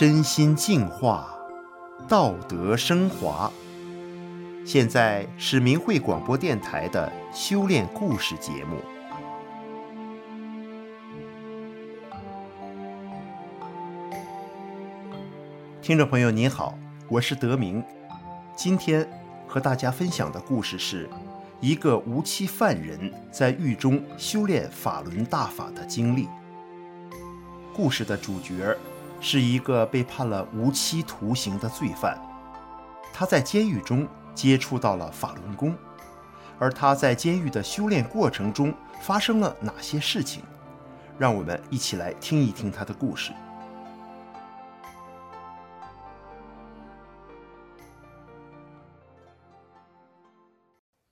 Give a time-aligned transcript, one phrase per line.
[0.00, 1.39] 身心净化，
[2.10, 3.48] 道德升华。
[4.66, 8.78] 现在是明慧广播电台的修炼故事节目。
[15.80, 17.80] 听众朋友您好，我是德明。
[18.56, 19.08] 今天
[19.46, 21.08] 和大家分享的故事是
[21.60, 22.98] 一个无期犯人
[23.30, 26.28] 在狱中修炼法轮大法的经历。
[27.72, 28.76] 故事的主角。
[29.20, 32.18] 是一个被判了无期徒刑的罪犯，
[33.12, 35.76] 他在监狱中接触到了法轮功，
[36.58, 40.42] 而他在监狱的修炼过程中发生了哪些事情？
[41.18, 43.30] 让我们一起来听一听他的故事。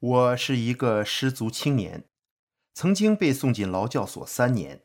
[0.01, 2.05] 我是一个失足青年，
[2.73, 4.81] 曾经被送进劳教所三年。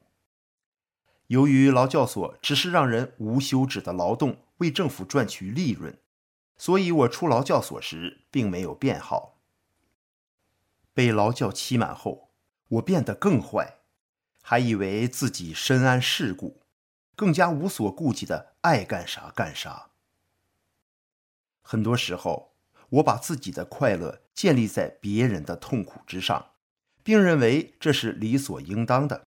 [1.27, 5.97] 由于劳教所只是让人无休止的劳动，为政府赚取利润，
[6.57, 9.39] 所以我出劳教所时并没有变好。
[10.94, 12.29] 被劳教期满后，
[12.67, 13.77] 我变得更坏，
[14.41, 16.61] 还以为自己深谙世故，
[17.16, 19.91] 更加无所顾忌的爱干啥干啥。
[21.61, 22.53] 很多时候，
[22.89, 26.51] 我把自己的快乐建立在别人的痛苦之上，
[27.01, 29.25] 并认为这是理所应当的，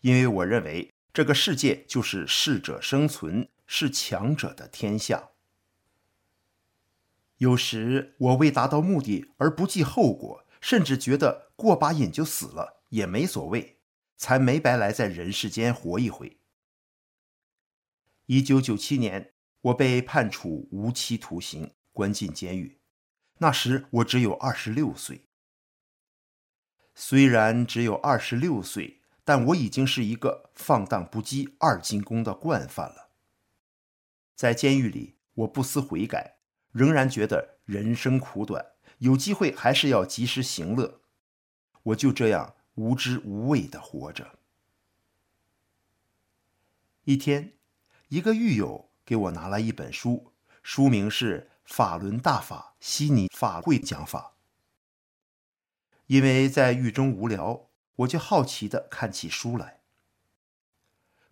[0.00, 0.88] 因为我认为。
[1.12, 5.28] 这个世界就是适者生存，是强者的天下。
[7.36, 13.78] 有时我为达到目的而不计后果，甚至觉得过把瘾就死了也没所谓，
[14.16, 16.38] 才没白来在人世间活一回。
[18.24, 22.78] 一九九七年，我被判处无期徒刑，关进监狱。
[23.38, 25.26] 那时我只有二十六岁。
[26.94, 29.01] 虽然只有二十六岁。
[29.24, 33.10] 但我已经是一个放荡不羁、二进宫的惯犯了。
[34.34, 36.38] 在监狱里，我不思悔改，
[36.72, 41.00] 仍然觉得人生苦短，有机会还是要及时行乐。
[41.84, 44.38] 我就这样无知无畏地活着。
[47.04, 47.52] 一天，
[48.08, 54.34] 一个狱友给我拿来一本书，书名是《法轮大法悉尼法会讲法》。
[56.06, 57.68] 因为在狱中无聊。
[57.96, 59.80] 我就好奇地看起书来，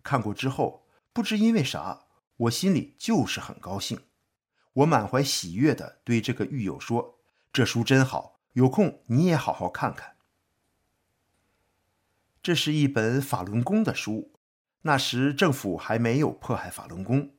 [0.03, 2.05] 看过之后，不知因为啥，
[2.37, 4.05] 我心里就是很高兴。
[4.73, 7.19] 我满怀喜悦地对这个狱友说
[7.51, 10.15] ：“这书真好，有空你也好好看看。”
[12.41, 14.31] 这是一本法轮功的书，
[14.83, 17.35] 那时政府还没有迫害法轮功。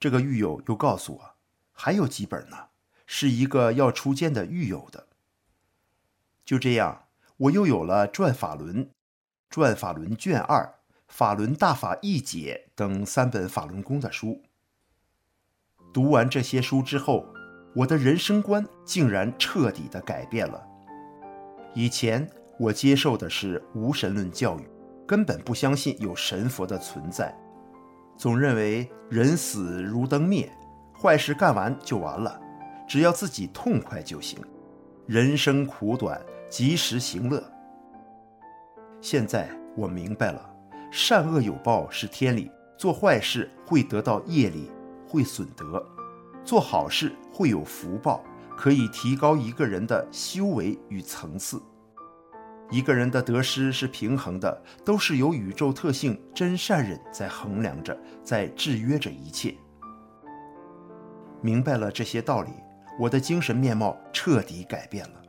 [0.00, 1.34] 这个狱友又告诉我，
[1.72, 2.68] 还有几本呢，
[3.06, 5.08] 是一个要出监的狱友的。
[6.44, 7.07] 就这样。
[7.38, 8.84] 我又有了《转法轮》
[9.48, 10.60] 《转法轮卷二》
[11.06, 14.42] 《法轮大法一解》等三本法轮功的书。
[15.92, 17.24] 读完这些书之后，
[17.76, 20.60] 我的人生观竟然彻底的改变了。
[21.74, 22.28] 以前
[22.58, 24.68] 我接受的是无神论教育，
[25.06, 27.32] 根本不相信有神佛的存在，
[28.16, 30.52] 总认为人死如灯灭，
[31.00, 32.40] 坏事干完就完了，
[32.88, 34.40] 只要自己痛快就行。
[35.06, 36.20] 人生苦短。
[36.48, 37.42] 及时行乐。
[39.00, 40.50] 现在我明白了，
[40.90, 44.70] 善恶有报是天理，做坏事会得到业力，
[45.06, 45.80] 会损德；
[46.44, 48.24] 做好事会有福报，
[48.56, 51.62] 可以提高一个人的修为与层次。
[52.70, 59.54] 一个人的得失是平衡的，都是由宇宙特性真善忍在衡量着，在制约着一切。
[61.40, 62.50] 明白了这些道理，
[62.98, 65.22] 我的精神面貌彻底改变了。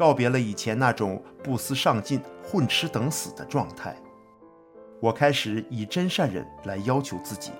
[0.00, 3.94] 告别了以前那种不思上进、混吃等死的状态，
[4.98, 7.52] 我开始以真善忍来要求自己。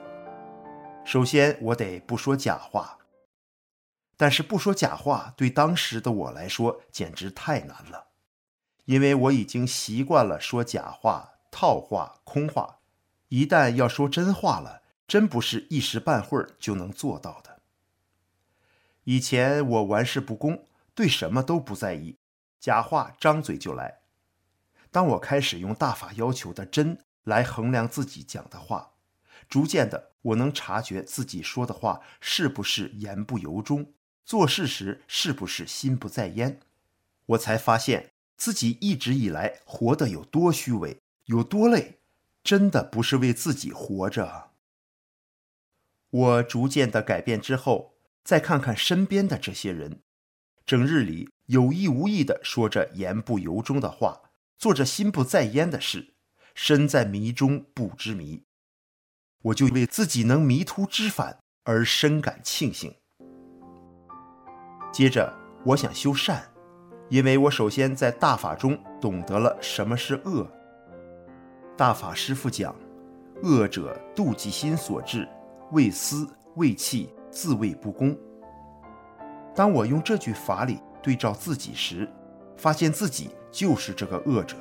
[1.04, 2.96] 首先，我得不说假话。
[4.16, 8.06] 但是不说假话对当时的我来说简直太难了，
[8.86, 12.78] 因为我已经习惯了说假话、套话、空话。
[13.28, 17.60] 一旦要说真话了，真不是一时半会儿就能做到的。
[19.04, 20.64] 以前我玩世不恭，
[20.94, 22.16] 对什么都不在意。
[22.60, 24.00] 假话张嘴就来。
[24.92, 28.92] 当我开始用大法要求的真来衡量自己讲的话，
[29.48, 33.92] 逐渐的我能察觉自己说的话是不是言不由衷，
[34.24, 36.60] 做事时是不是心不在焉。
[37.26, 42.00] 我才发现自己一直以来活得有多虚伪，有多累，
[42.42, 44.50] 真的不是为自己活着。
[46.10, 50.00] 我逐渐的改变之后，再看看身边的这些人，
[50.66, 54.20] 整日里有意无意的说着言不由衷的话，
[54.56, 56.14] 做着心不在焉的事，
[56.54, 58.44] 身在迷中不知迷。
[59.42, 62.94] 我就为自己能迷途知返而深感庆幸。
[64.92, 65.36] 接着，
[65.66, 66.48] 我想修善，
[67.08, 70.48] 因为我首先在大法中懂得了什么是恶。
[71.76, 72.72] 大法师父讲
[73.42, 75.28] ：“恶者妒忌心所致，
[75.72, 78.16] 为私为气，自谓不公。”
[79.52, 82.08] 当我用这句法理对照自己时，
[82.56, 84.56] 发现自己就是这个恶者。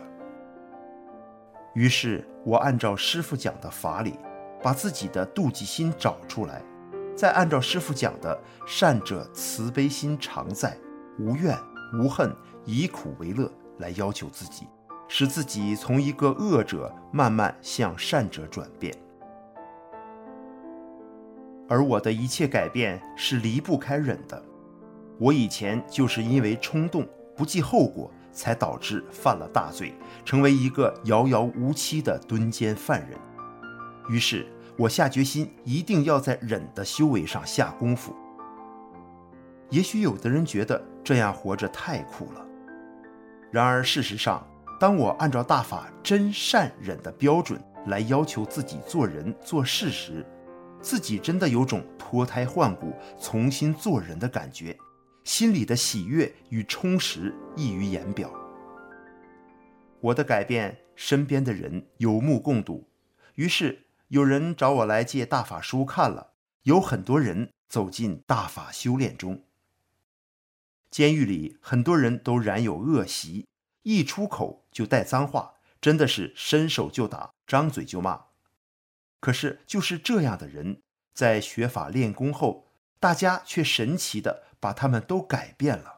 [1.74, 4.14] 于是我按照师父讲的法理。
[4.62, 6.62] 把自己的妒忌心找出来，
[7.16, 8.38] 再按照师父讲的
[8.68, 10.78] “善者慈悲心常在，
[11.18, 11.58] 无怨
[11.94, 13.50] 无恨，以苦为乐”
[13.80, 14.68] 来要求自己，
[15.08, 18.94] 使自己从一个恶者慢慢向善者转变。
[21.70, 24.44] 而我的一切改变是离不开忍的。
[25.20, 29.94] 我以前就是因为冲动、不计后果，才导致犯了大罪，
[30.24, 33.20] 成为一个遥遥无期的蹲监犯人。
[34.08, 38.16] 于是，我下决心一定要在忍的修为上下功夫。
[39.70, 42.46] 也许有的人觉得这样活着太苦了，
[43.52, 44.48] 然而事实上，
[44.80, 50.26] 当我按照大法真善忍的标准来要求自己做人做事时，
[50.82, 54.76] 自己真的有种脱胎换骨、重新做人的感觉，
[55.30, 58.34] 心里的喜悦与充实溢于言表。
[60.00, 62.90] 我的改变，身边的人有目共睹，
[63.36, 63.86] 于是。
[64.08, 66.34] 有人找我来借大法书看了，
[66.64, 69.44] 有很多人走进大法修炼中。
[70.90, 73.46] 监狱里很多人都染有恶习，
[73.84, 78.20] 一出口就带脏话，真的是伸手就打，张嘴就骂。
[79.20, 80.82] 可是就是这样的人，
[81.14, 82.69] 在学法练功后，
[83.00, 85.98] 大家却神奇地把他们都改变了。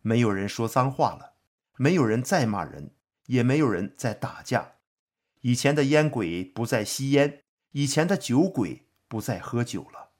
[0.00, 1.34] 没有人说脏话了，
[1.76, 2.92] 没有人再骂人，
[3.26, 4.74] 也没有人再打架。
[5.42, 7.42] 以前的烟鬼不再吸烟，
[7.72, 10.10] 以前的酒鬼不再喝酒了。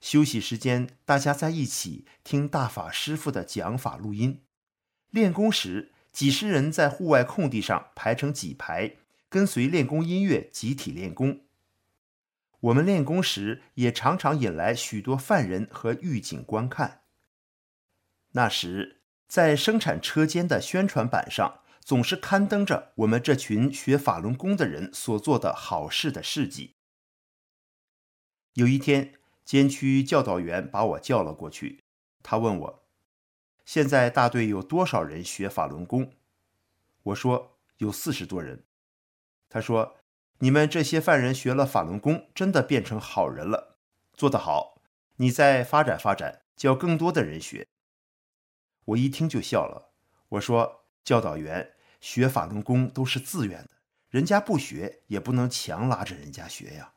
[0.00, 4.42] 休息时间，大家在一起听大法师父的讲法录音；
[5.10, 8.96] 练功时，几十人在户外空地上排成几排，
[9.28, 11.45] 跟随练功音乐集体练功。
[12.60, 17.02] 我们练功时，也常常引来许多犯人和狱警观看。
[18.32, 26.76] 那时，在生产车间的宣传板上，总是刊登着我们这群学法轮功的人所做的好事的事迹。
[28.54, 29.14] 有一天，
[29.44, 31.84] 监区教导员把我叫了过去，
[32.22, 32.88] 他问我
[33.64, 36.14] ：“现在大队有多少人学法轮功？”
[37.04, 38.64] 我说：“有四十多人。”
[39.48, 39.98] 他说
[40.38, 43.78] ：“你们这些犯人学了法轮功，真的变成好人了，
[44.12, 44.82] 做得好！
[45.16, 47.66] 你再发展发展，教更多的人学。”
[48.86, 49.92] 我一听就笑了，
[50.30, 53.70] 我说：“教导员。”学法轮功都是自愿的，
[54.10, 56.92] 人家不学也不能强拉着人家学呀。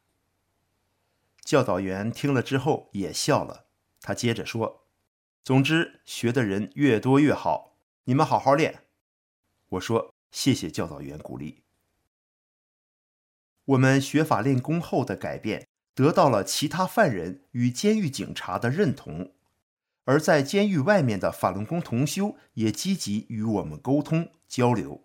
[1.42, 3.66] 教导员听了之后也笑了，
[4.02, 4.86] 他接着说
[5.42, 8.84] ：“总之，学的人越多越好，你们好好练。”
[9.70, 11.64] 我说：“谢谢教导员鼓励。”
[13.70, 19.34] 我们学法练功后的改变，得到了其他犯人与监狱警察的认同，
[20.06, 24.32] 而在监狱外面的法轮功同修也积极与我们沟通。
[24.48, 25.04] 交流，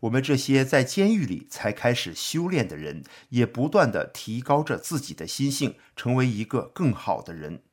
[0.00, 7.64] 我们这些在监狱里才开始修炼的人，也不断的提高着自己的心性，成为一个更好的人。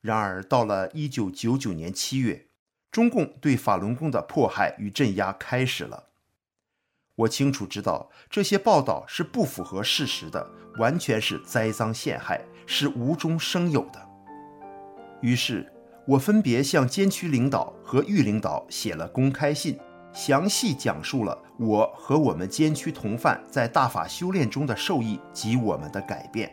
[0.00, 2.48] 然而，到了一九九九年七月，
[2.90, 6.13] 中共对法轮功的迫害与镇压开始了。
[7.16, 10.44] 我清楚知道这些报道是不符合事实的，
[10.78, 14.08] 完全是栽赃陷害，是无中生有的。
[15.20, 15.72] 于是，
[16.06, 19.78] 我分别向监区领导和狱领导写了公开信，
[20.12, 26.52] 详细讲述了我和我们监区同犯在大法修炼中的受益及我们的改变。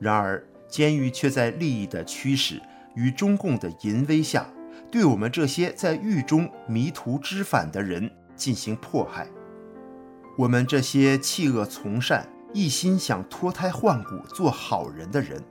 [0.00, 2.60] 然而，监狱却在利益的驱使
[2.96, 4.46] 与中共的淫威下，
[4.90, 9.28] 对我们这些在狱中迷途知返的人进行迫害。
[10.36, 15.42] 我们这些弃恶从善、一心想脱胎换骨做好人的人，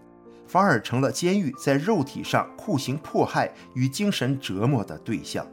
[0.48, 5.46] 反而成了监狱在肉体上酷刑迫害与精神折磨的对象。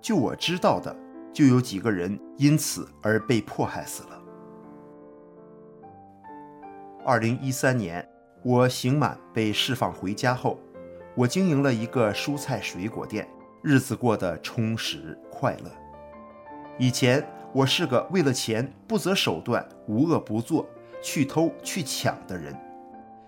[0.00, 0.96] 就我知道的，
[1.32, 4.22] 就有几个人因此而被迫害死了。
[7.04, 8.08] 二零一三年，
[8.44, 10.58] 我刑满被释放回家后，
[11.16, 13.28] 我经营了一个蔬菜水果店，
[13.60, 15.81] 日子过得充实快乐。
[16.82, 20.68] 以前我是个为了钱不择手段、无恶不作、
[21.00, 22.52] 去偷去抢的人，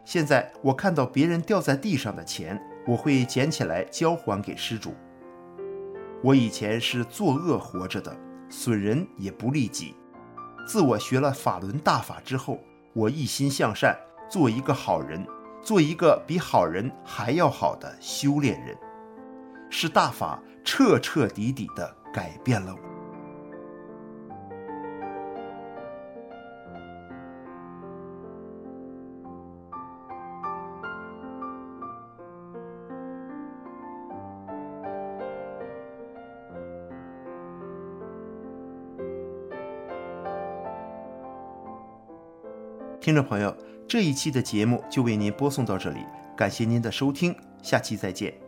[0.05, 4.93] 现在我看到别人掉在地上的钱，我会捡起来交还给失主。
[6.21, 8.13] 我以前是作恶活着的，
[8.49, 9.95] 损人也不利己。
[10.67, 12.59] 自我学了法轮大法之后，
[12.93, 13.97] 我一心向善，
[14.29, 15.25] 做一个好人，
[15.63, 18.77] 做一个比好人还要好的修炼人，
[19.71, 22.94] 是大法彻彻底底的改变了我。
[43.05, 43.55] 听众朋友，
[43.87, 45.99] 这一期的节目就为您播送到这里，
[46.35, 48.44] 感谢您的收听，下期再见。